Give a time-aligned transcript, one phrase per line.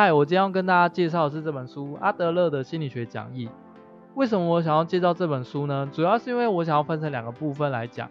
[0.00, 3.46] 嗨，我今天要跟大家介绍的是这本书《阿德勒的心理学讲义》。
[4.14, 5.90] 为什么我想要介绍这本书呢？
[5.92, 8.08] 主要是因为我想要分成两个部分来讲。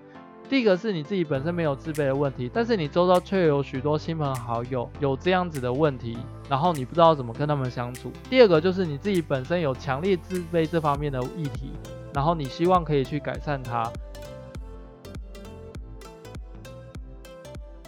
[0.50, 6.18] 第一个是你自己本身没有自卑的问题，但是你周遭却有许多亲朋好友有这样子的问题，
[6.50, 8.12] 然后你不知道怎么跟他们相处。
[8.30, 11.72] 第二个就是你自己本身有强烈自卑这方面的议题，
[12.14, 13.90] 然后你希望可以去改善它。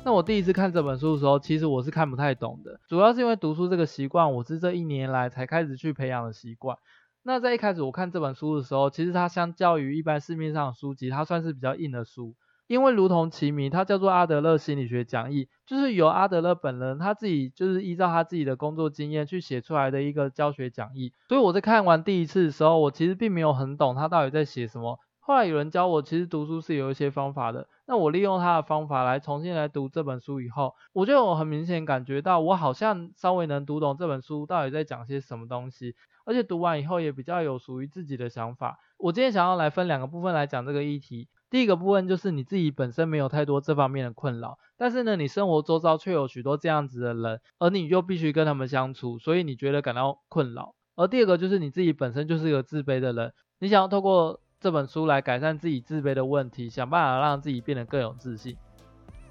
[0.06, 6.78] 那我第一次看这本书的时候，其实我是看不太懂的，主要是因为读书这个习惯，我是这一年来才开始去培养的习惯。
[7.22, 12.34] 那在一开始我看这本书的时候，其实它相较于一般市面上的书籍，它算是比较硬的书，
[12.66, 21.14] 因为如同其名，它叫做阿德勒心理学讲义，就是由阿德勒本人他自己就是依照他自己的工作经验去写出来的一个教学讲义。
[21.28, 24.98] 所以我在看完第一次的时候，我其实并没有很懂他到底在写什么。
[25.20, 27.68] 后来有人教我，其实读书是有一些方法的。
[27.90, 38.78] 那我利用他的方法来重新来读这本书以后，我就有很明显感觉到，我好像稍微能读懂这本书到底在讲些什么东西，而且读完以后也比较有属于自己的想法。
[39.00, 41.30] 我今天想要来分两个部分来讲这个议题。
[41.50, 50.76] 第一个部分就是你自己本身没有太多这方面的困扰，但是呢，你生活周遭却有许多这样子的人，而你就必须跟他们相处，所以你觉得感到困扰。
[50.96, 58.58] 而第二个就是你自己本身就是一个自卑的人，你想要透过这本书来改善自己自卑的问题，想办法让自己变得更有自信。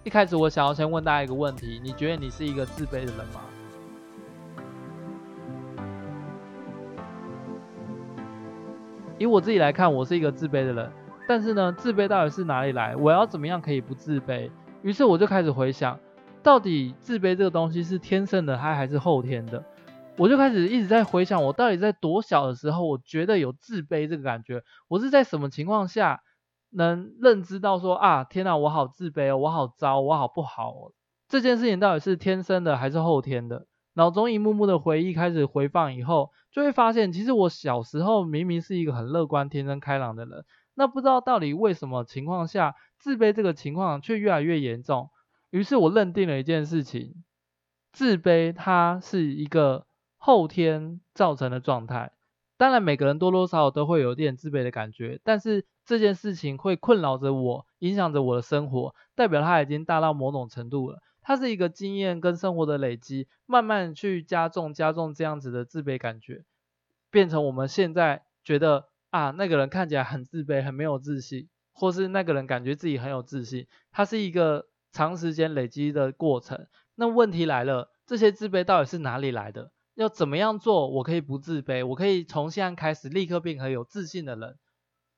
[0.02, 3.42] 一开始我想要先问大家一个问题：你觉得你是一个自卑的人吗？
[9.18, 10.90] 以我自己来看，我是一个自卑的人。
[11.28, 12.96] 但是呢，自卑到底是哪里来？
[12.96, 14.50] 我要怎么样可以不自卑？
[14.80, 16.00] 于是我就开始回想，
[16.42, 19.62] 到底自卑这个东西是天生的，还还是后天的？
[20.18, 24.64] 我就开始一直在回想，我到底在多小的时候，我觉得有自卑这个感觉。
[24.88, 26.22] 我是在什么情况下
[26.70, 30.90] 能认知到说啊，天哪，我好自卑哦，我好糟，我好不好。
[31.28, 33.68] 这件事情到底是天生的还是后天的？
[33.94, 45.10] 脑中一幕幕的回忆开始回放以后，就会发现，其实我小时候明明是一个很乐观、天真、开朗的人，那不知道到底为什么情况下，自卑这个情况却越来越严重。
[45.50, 47.22] 于是我认定了一件事情，
[47.92, 49.86] 自卑它是一个。
[50.18, 52.12] 后天造成的状态，
[52.58, 61.00] 当然每个人多多少少都会有点自卑的感觉，但是这件事情会困扰着我，影响着我的生活，代表它已经大到某种程度了。
[61.22, 66.44] 它是一个经验跟生活的累积，慢慢去加重加重这样子的自卑感觉，
[67.10, 76.66] 变成我们现在觉得啊，那个人看起来很自卑，很没有自信，或是那个人感觉自己很有自信，它是一个长时间累积的过程。
[76.94, 79.70] 那问题来了，这些自卑到底是哪里来的？
[79.98, 81.84] 要怎么样做，我可以不自卑？
[81.84, 84.56] 我可以从现在开始立刻变成有自信的人，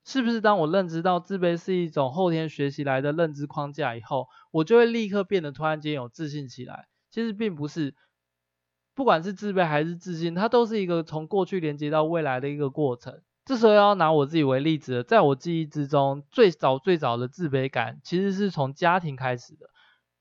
[0.06, 0.40] 是不是？
[0.40, 6.86] 当我认知到自卑是一种后天学习来的认知框架以后，我就会立刻变得突然间有自信起来。
[7.10, 7.94] 其实并不是，
[8.94, 13.20] 不管是自卑还是自信，它都是一个从过去连接到未来的一个过程。
[13.44, 19.69] 这时候要拿我自己为例子，在我记忆之中，最早最早的自卑感其实是从家庭开始的。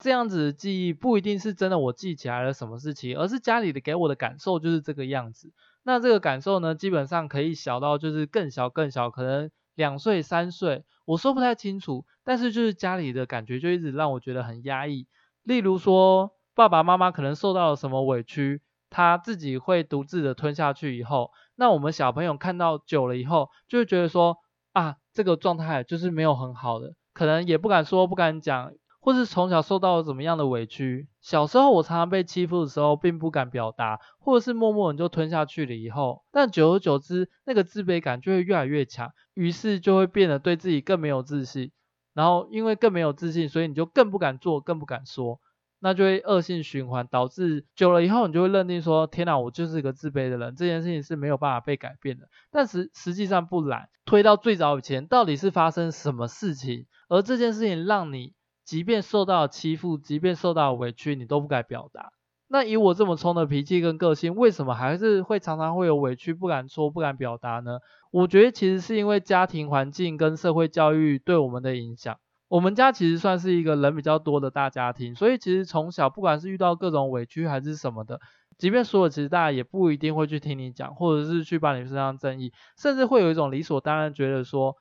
[0.00, 5.52] 这样子的记忆不一定是真的，我记起来了什么事情，而是家里的给我的感受就是这个样子。
[5.82, 12.06] 那这个感受呢，基本上可以小到就是更小更小，可能两岁三岁，我说不太清楚。
[12.24, 15.06] 但是就是家里的感觉就一直让我觉得很压抑。
[15.42, 24.38] 例如说，爸爸妈妈可能受到了什么委屈，他自己会独自的吞下去以后，那我们小朋友看到久了以后，就会觉得说
[24.72, 28.72] 啊，这个状态就是没有很好的，可能也不敢说，不敢讲。
[29.02, 41.72] 或是从小受到了怎么样的委屈，小时候我常常被欺负的时候，并不敢表达，或者是默默你就吞下去了以后，但久而久之，那个自卑感就会越来越强，于是就会变得对自己更没有自信，
[42.12, 45.40] 然后因为更没有自信，所以你就更不敢做，更不敢说，
[45.78, 52.28] 那就会恶性循环，导致久了以后，你就会认定说，天哪，我就是一个自卑的人，这件事情是没有办法被改变的。
[52.50, 58.34] 但实实际上不然，推到最早以前，到底是发生什么事情，而这件事情让你。
[58.70, 62.12] 即便受到欺负，即便受到委屈，你都不敢表达。
[62.46, 67.80] 那以我这么冲的脾气跟个性，为什么还是会常常会有委屈不敢说、不敢表达呢？
[68.12, 72.16] 我觉得其实是因为家庭环境跟社会教育对我们的影响。
[72.46, 78.20] 我们家其实算是一个人比较多的大家庭，所以其实从小不管是遇到各种委屈还是什么的，
[78.56, 84.76] 即便说了，其实大家也不一定会去听你讲，或者是去帮你伸张正义，甚至会有一种理所当然觉得说，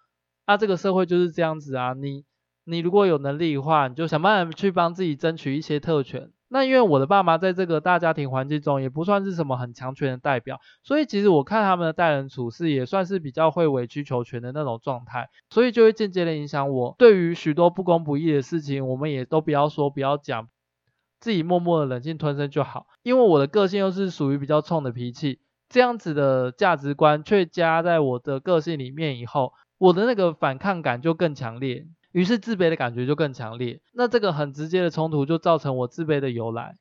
[0.46, 2.24] 啊，这个社会就是这样子啊，你。
[2.70, 6.32] 你如果有能力的话，你就想办法去帮自己争取一些特权。
[6.52, 20.48] 那因为我的爸妈在这个大家庭环境中也不算是什么很强权的代表，所以其实我看他们的待人处事也算是比较会委曲求全的那种状态，所以就会间接的影响我对于许多不公不义的事情，我们也都不要说不要讲。
[21.20, 22.88] 自己默默的忍气吞声就好。
[23.04, 33.82] 因为我的个性又是属于比较冲的脾气，这样子的价值观却加在我的个性里面以后，我的那个反抗感就更强烈，于是自卑的感觉就更强烈。
[33.94, 36.76] 那这个很直接的冲突就造成我自卑的由来。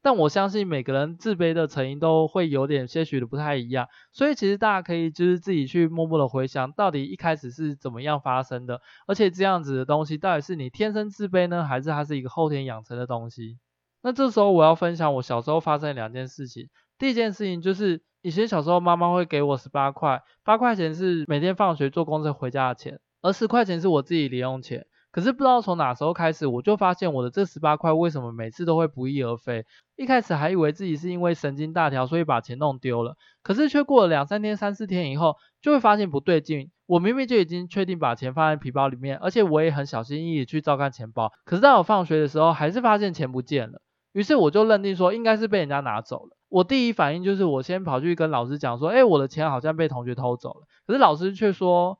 [0.00, 13.58] 但我相信每个人自卑的成因都会有点些许的不太一样，所以其实大家可以就是自己去默默的回想，到底一开始是怎么样发生的，而且这样子的东西到底是你天生自卑呢，还是它是一个后天养成的东西？
[14.00, 16.68] 那这时候我要分享我小时候发生两件事情。
[16.96, 24.86] 第一件事情就是以前小时候妈妈会给我十八块，八块钱是每天放学坐公车回家的钱，而十块钱是我自己零用钱。
[25.10, 29.64] 可是不知道从哪时候开始，我就发现我的这十八块为什么每次都会不翼而飞。
[29.96, 33.16] 一开始还以为自己是因为神经大条，所以把钱弄丢了。
[33.42, 36.70] 可是却过了两三天、三四天以后，就会发现不对劲。
[36.86, 41.32] 我明明就已经确定把钱放在皮包里面，而且我也很小心翼翼去照看钱包。
[41.44, 43.80] 可是当我放学的时候，还是发现钱不见了。
[44.12, 46.36] 于是我就认定说，应该是被人家拿走了。
[46.48, 50.66] 我第一反应就是我先跑去跟老师讲说，哎，我的钱好像被同学偷走了。
[50.86, 51.98] 可是老师却说，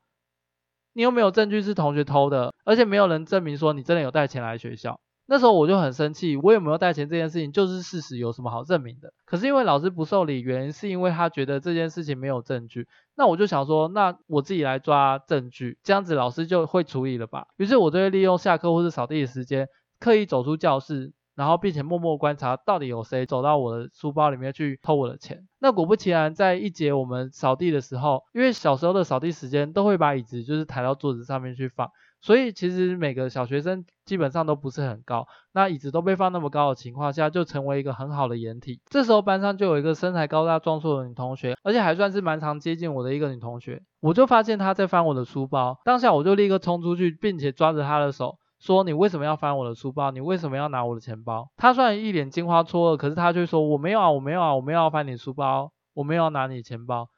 [0.99, 4.99] 你又没有证据是同学偷的，而且没有人证明说你真的有带钱来学校。
[5.27, 9.13] 那时候我就很生气，我有没有带钱这件事情就是事实，有什么好证明的？
[9.25, 12.89] 可是因为老师不受理，原因是因为他觉得这件事情没有证据。
[13.17, 17.47] 那我就想说，那我自己来抓证据，这样子老师就会处理了吧？
[17.59, 19.69] 于是我就会利用下课或是扫地的时间，
[20.01, 21.13] 刻意走出教室。
[21.39, 25.47] 然后，并且默默观察到底有谁走到我的书包里面去偷我的钱。
[25.61, 31.89] 那果不其然，在一节我们扫地的时候，因为小时候的扫地时间都会把椅子就是抬到桌子上面去放，
[32.21, 35.29] 所以其实每个小学生基本上都不是很高。
[35.53, 38.81] 那椅子都被放那么高的情况下，就成为一个很好的掩体。
[38.91, 43.81] 这时候班上就有一个身材高大壮硕的女同学，而且还算是蛮常接近我的一个女同学。
[44.01, 48.39] 我就发现她在翻我的书包，当下我就立刻冲出去，并且抓着她的手。
[48.59, 50.11] 说，你为什么要翻我的书包？
[50.11, 51.51] 你为什么要拿我的钱包？
[51.57, 57.09] 他虽然一脸惊慌错愕，可是他却说，我没有啊，我没有啊，我没有要翻你书包，我没有要拿你钱包。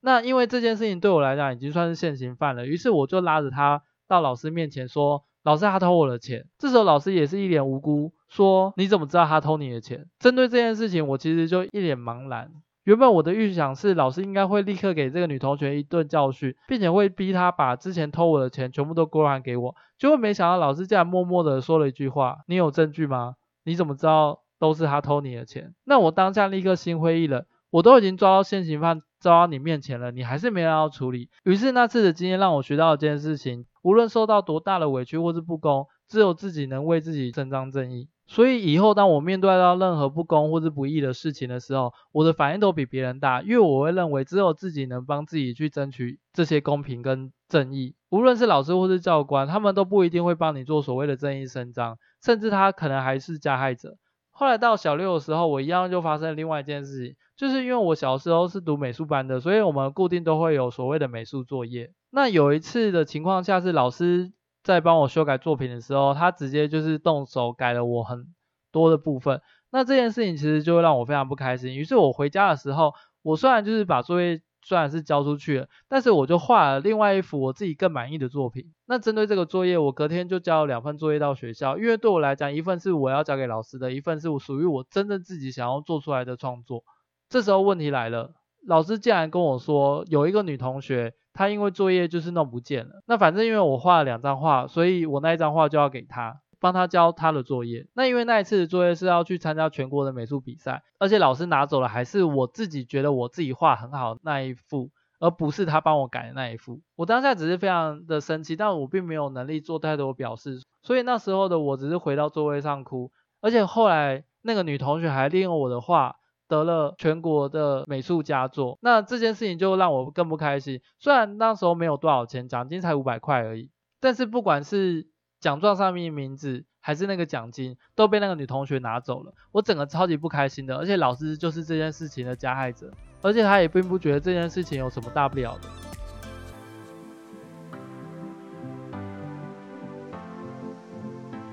[0.00, 6.46] 那因为这件事情对我来讲已经算是现行犯了，于是我就拉着他到老师面前说，老师他偷我的钱。
[6.58, 10.08] 这时候老师也是一脸无辜，说，你怎么知道他偷你的钱？
[10.18, 12.50] 针对这件事情，我其实就一脸茫然。
[12.84, 19.76] 原本我的预想是，老师应该会立刻给这个女同学一顿教训，并且会逼她把之前偷我的钱全部都归还给我。
[19.98, 23.36] 结果没想到老师竟然默默的说了一句话：“你有证据吗？
[23.64, 31.30] 你怎么知道都是他偷你的钱？”那我当下立刻心灰意冷，我都已经抓到现行犯，抓到你面前了，你还是没有要处理。
[31.44, 38.08] 于是那次的经验让我学到一件事情：无论受到多大的委屈或是不公，只有自己能为自己伸张正义。
[38.26, 47.94] 所以以后当我面对到任何不公或是不义的事情的时候，我的反应都比别人大，因为我会认为只有自己能帮自己去争取这些公平跟正义。
[48.08, 53.96] 无论是老师或是教官，他们都不一定会帮你做所谓的正义伸张，甚至他可能还是加害者。
[54.30, 61.92] 后来到小六的时候，我一样就发生另外一件事情，就是因为我小时候是读美术班的，所以我们固定都会有所谓的美术作业。
[62.10, 64.32] 那有一次的情况下是老师。
[64.62, 68.26] 在帮我修改作品的时候，他直接就是动手改了我很
[68.70, 69.40] 多的部分。
[69.70, 71.74] 那这件事情其实就会让我非常不开心。
[71.74, 72.92] 于是我回家的时候，
[73.22, 78.72] 我虽然就是把作业虽然是交出去了，但是我就画了另外一幅我自己更满意的作品。
[78.86, 86.84] 那针对这个作业，我隔天就交了两份作业到学校，因为对我来讲，一份是我要交给老师的，一份是我属于我真正自己想要做出来的创作。
[87.28, 88.34] 这时候问题来了，
[88.66, 91.14] 老师竟然跟我说，有一个女同学。
[91.34, 97.86] 他因为作业就是弄不见了，那反正因为我画了两张画，所以我那一张画就要给他，帮他交他的作业。
[97.94, 106.80] 那因为那一次的作业是要去参加全国的美术比赛，而且老师拿走了还是我自己觉得我自己画很好那一幅，而不是他帮我改的那一幅。
[106.96, 113.10] 我当下只是非常的生气，但我并没有能力做太多表示，所以那时候的我只是回到座位上哭，
[113.40, 116.16] 而且后来那个女同学还利用我的画。
[116.52, 120.82] 得了全国的美术佳作，那这件事情就让我更不开心。
[120.98, 125.06] 虽然那时候没有多少钱，奖金才五百块而已，但是不管是
[125.40, 130.76] 奖状上面的名字，还是那个奖金，都被那个女同学拿走了，我整个超级不开心的。
[130.76, 132.90] 而且老师就是这件事情的加害者，
[133.22, 135.68] 而且他也并不觉得这件事情有什么大不了的。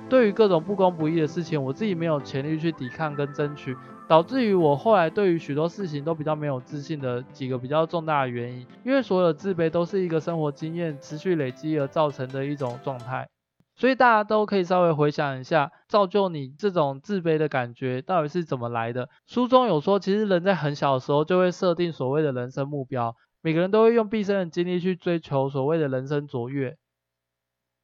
[0.09, 3.77] 对于各种不公不义的事情，我自己没有潜力去抵抗跟争取，
[4.09, 8.65] 导致于我后来对于许多事情都比较没有自信的几个比较重大的原因。
[8.83, 13.29] 因为所有的自卑都是一个生活经验持续累积而造成的一种状态，
[13.75, 19.09] 所以大家都可以稍微回想一下，造就你这种自卑的感觉到底是怎么来的。
[19.27, 26.75] 书中有说，其实人在很小的时候就会设定所谓的人生目标，每个人都会用毕生的精力去追求所谓的人生卓越。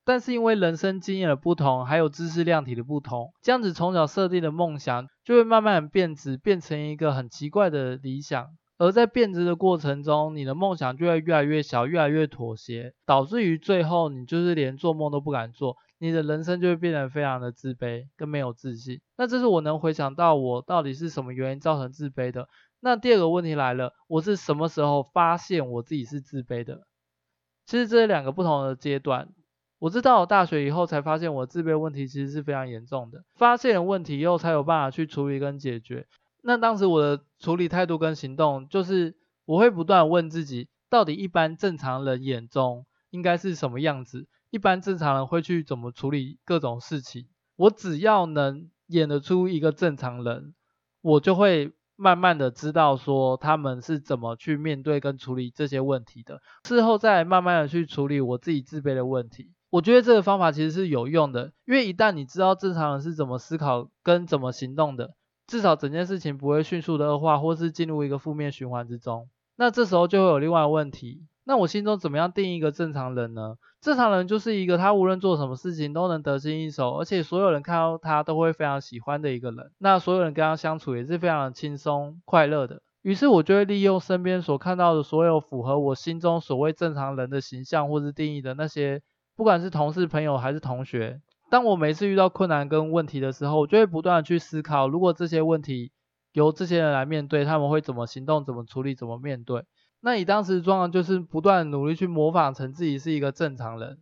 [0.05, 8.47] 但是因为人生经验的不同，还有知识量体的不同，这样子从小设定的梦想就会慢慢变质，变成一个很奇怪的理想。
[8.77, 19.00] 而在变质的过程中，你的梦想就会越来越小，越来越妥协，导致于最后你就是连做梦都不敢做，你的人生就会变得非常的自卑跟没有自信。
[19.17, 22.50] 那这是我能回想到我到底是什么原因造成自卑的。
[22.81, 26.81] 那第二个问题来了，我是什么时候发现我自己是自卑的？
[27.65, 29.29] 其实这是两个不同的阶段。
[29.77, 36.08] 我是到了大学以后才发现我自卑问题其实是非常严重的，发现了问题以后才有办法去处理跟解决。
[36.41, 39.15] 那当时我的处理态度跟行动，就是
[39.46, 44.27] 我会不断问自己，到底一般正常人眼中应该是什么样子？
[44.51, 47.27] 一般正常人会去怎么处理各种事情？
[47.58, 50.53] 我只要能演得出一个正常人，
[51.01, 56.41] 我就会慢慢的知道说他们是怎么去面对跟处理这些问题的。
[56.63, 59.51] 事后再慢慢的去处理我自己自卑的问题。
[59.75, 65.15] 我觉得这个方法其实是有用的，因为一旦你知道正常人是怎么思考跟怎么行动的。
[65.48, 69.27] 至少整件事情不会迅速的恶化，或是进入一个负面循环之中。
[69.58, 73.58] 那这时候就会有另外一个问题，那我心中怎么样定义一个正常人呢？
[73.82, 79.72] 正常人就是一个他无论做什么事情都能得心应手，而且所有人看到他都会非常喜欢的一个人。
[79.77, 82.82] 那所有人跟他相处也是非常轻松快乐的。
[83.01, 89.01] 于是我就会利用身边所看到的所有符合我心中所谓正常人的形象或是定义的那些，
[89.36, 91.22] 不管是同事、朋友还是同学。
[91.50, 95.92] 当我每次遇到困难跟问题的时候，我就会不断的去思考，如果这些问题
[96.34, 99.63] 由这些人来面对，他们会怎么行动、怎么处理、怎么面对。
[100.01, 104.00] 那以当时的状况就是不断努力去模仿成自己是一个正常人，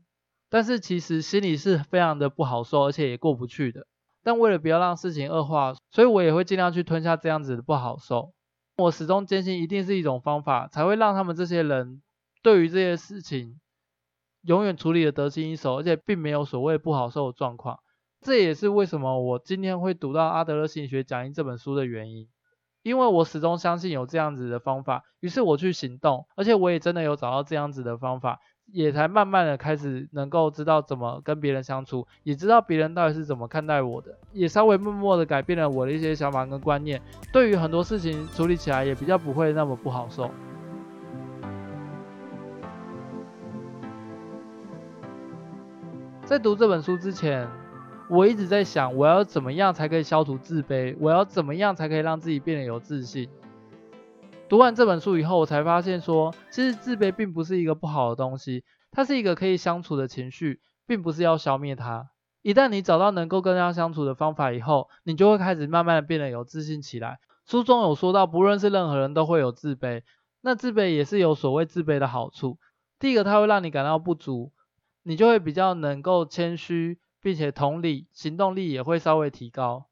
[0.49, 3.87] 但是其实心里是非常的不好受，而且也过不去的。
[4.23, 8.33] 但为了不要让事情恶化，所以我也会尽量去吞下这样子的不好受。
[8.77, 12.01] 我始终坚信，一定是一种方法才会让他们这些人
[12.41, 13.59] 对于这些事情。
[14.43, 17.79] 永远处理得得心应手，而且并没有所谓不好受的状况。
[18.21, 22.27] 这也是为什么我今天会读到阿德勒心理学讲义这本书的原因，
[22.81, 28.39] 因为我始终相信有这样子的方法，于是我去行动，而且我也真的有找到这样子的方法，
[28.71, 37.01] 也才慢慢的开始能够知道怎么跟别人相处，也知道别人到底是怎么看待我的，也稍微默默的改变了我的一些想法跟观念，
[37.33, 40.31] 对于很多事情处理起来也比较不会那么不好受。
[46.25, 47.49] 在读这本书之前，
[48.09, 50.95] 我一直在想，我要怎么样才可以消除自卑？
[51.01, 53.29] 我要怎么样才可以让自己变得有自信？
[54.47, 62.07] 读完这本书以后，我才发现说，其实自卑并不是一个不好的东西，它是一个可以相处的情绪，并不是要消灭它。
[62.41, 67.19] 一旦你找到能够跟它相处的方法以后，你就会开始慢慢的变得有自信起来。
[67.45, 70.03] 书中有说到，不论是任何人都会有自卑，
[70.39, 72.57] 那自卑也是有所谓自卑的好处。
[72.97, 74.53] 第一个，它会让你感到不足。
[75.03, 79.87] 你就会比较能够谦虚，并且同理，行动力也会稍微提高，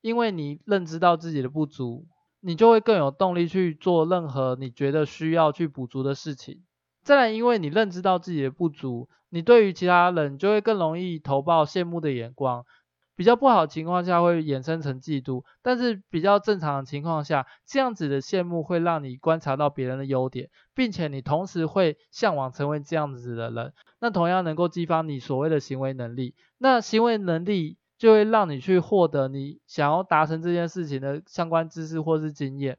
[0.00, 2.06] 因为你认知到自己的不足，
[2.40, 6.62] 你就会更有动力去做任何你觉得需要去补足的事情。
[7.02, 12.64] 再来，因为你认知到自己的不足，你对于其他人就会更容易投报羡慕的眼光。
[13.14, 32.78] 比较不好的情况下会衍生成嫉妒，但是比较正常的情况下，这样子的羡慕会让你观察到别人的优点，并且你同时会向往成为这样子的人，那同样能够激发你所谓的行为能力，那行为能力就会让你去获得你想要达成这件事情的相关知识或是经验。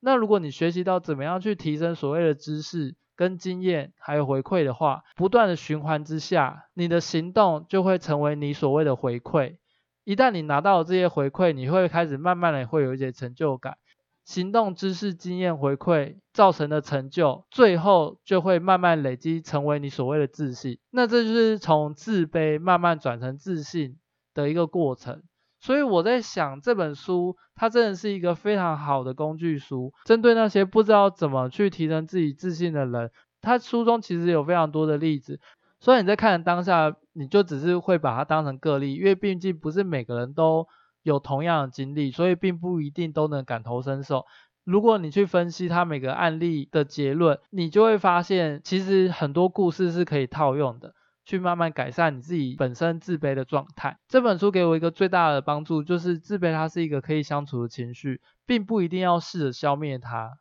[0.00, 9.58] 那如果你学习到怎么样去提升所谓的知识跟经验，还有回馈的话，不断的循环之下，你的行动就会成为你所谓的回馈。
[10.02, 13.78] 一旦你拿到这些回馈，你会开始慢慢的会有一些成就感，
[14.24, 20.78] 行动、知识、经验回馈造成的成就，最后就会慢慢累积成为你所谓的自信。
[20.90, 23.98] 那这就是从自卑慢慢转成自信
[24.32, 25.22] 的一个过程。
[25.60, 35.40] 所以我在想，这本书它真的是一个非常好的工具书，针对那些不知道怎么去提升自己自信的人，它书中其实有非常多的例子。
[35.80, 40.66] 所以你在看当下，你就只是会把它当成个例，因为毕竟不是每个人都
[41.04, 44.26] 有同样的经历，所以并不一定都能感同身受。
[44.64, 50.94] 如果你去分析它每个案例的结论，你就会发现，其实很多故事是可以套用的，
[51.26, 53.98] 去慢慢改善你自己本身自卑的状态。
[54.08, 60.38] 这本书给我一个最大的帮助，就是自卑它是一个可以相处的情绪，并不一定要试着消灭它。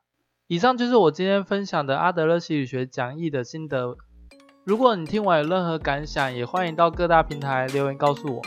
[0.48, 3.98] 以上就是我今天分享的阿德勒心理学讲义的心得。
[4.64, 8.42] 如果你听完有任何感想，也欢迎到各大平台留言告诉我。